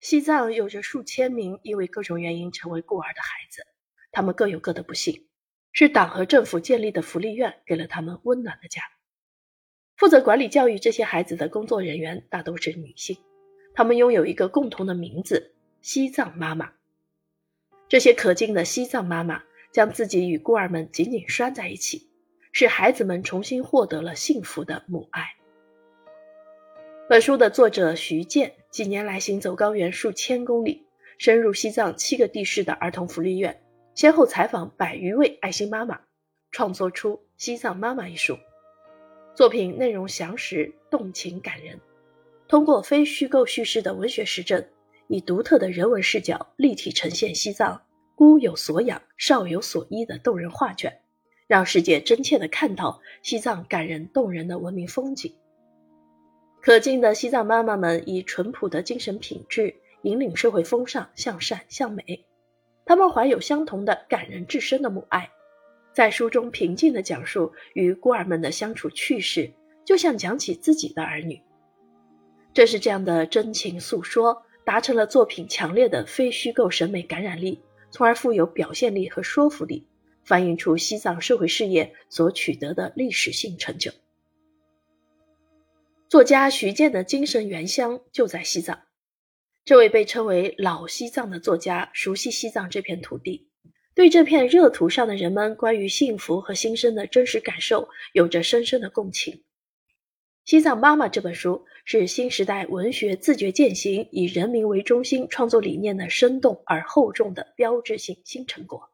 [0.00, 3.66] 西藏有着数千名因为各种原因成为孤儿的孩子，
[4.10, 5.28] 他们各有各的不幸，
[5.72, 8.80] 是党和政府建立的福利院给了他们温暖的家。
[9.96, 13.18] 负责管理教育这些孩子的工作人员大都是女性，
[13.74, 16.72] 她们拥有一个共同的名字——西藏妈妈。
[17.86, 22.08] 这些可敬的西藏妈妈将自己与孤儿们紧紧拴在一起，
[22.52, 25.34] 使孩子们重新获得了幸福的母爱。
[27.10, 30.86] 本书的作者徐健几年来行走高原数千公里，
[31.18, 33.60] 深入西藏七个地市的儿童福利院，
[33.96, 36.02] 先后采访百余位爱心妈妈，
[36.52, 38.38] 创作出《西藏妈妈》一书。
[39.34, 41.80] 作品内容详实、动情感人，
[42.46, 44.64] 通过非虚构叙事的文学实证，
[45.08, 47.82] 以独特的人文视角立体呈现西藏
[48.14, 51.00] 孤有所养、少有所依的动人画卷，
[51.48, 55.34] 让世界真切地看到西藏感人动人的文明风景。
[56.60, 62.26] 可敬的西藏妈妈们以淳朴的精神品质引领社会风尚向善向美，
[62.84, 65.30] 她们怀有相同的感人至深的母爱，
[65.94, 69.50] 在书中平静地讲述与孤儿们的相处趣事，
[69.86, 71.40] 就像讲起自己的儿女。
[72.52, 79.86] 正是这样的真情诉说，达成了作品强烈的非虚构审美感染力，从而富有表现力和说服力，
[80.24, 83.90] 反映出西藏社会事业所取得的历史性成就。
[86.10, 88.82] 作家徐健的精神原乡就在西藏。
[89.64, 93.48] 这位被称为“老西藏”的作家熟悉西藏这片土地，
[93.94, 99.34] 对这片热土上的人们关于幸福和新生的真实感受有着深深的共情。
[100.44, 108.90] 《西藏妈妈》这本书是新时代文学自觉践行以人民为中心创作理念的生动而厚重的标志性新成果。